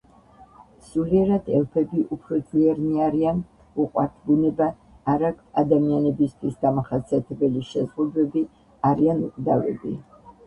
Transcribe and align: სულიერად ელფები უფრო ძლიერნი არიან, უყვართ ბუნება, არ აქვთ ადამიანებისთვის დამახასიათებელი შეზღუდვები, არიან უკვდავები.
სულიერად 0.85 1.49
ელფები 1.57 2.05
უფრო 2.15 2.37
ძლიერნი 2.53 2.93
არიან, 3.07 3.41
უყვართ 3.83 4.15
ბუნება, 4.29 4.69
არ 5.13 5.25
აქვთ 5.29 5.61
ადამიანებისთვის 5.63 6.57
დამახასიათებელი 6.63 7.63
შეზღუდვები, 7.67 8.43
არიან 8.93 9.21
უკვდავები. 9.29 9.93